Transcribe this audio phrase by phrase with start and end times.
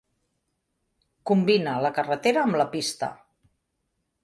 [1.33, 3.13] Combina la carretera amb la pista.